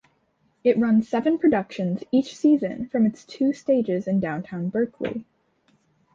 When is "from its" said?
2.89-3.23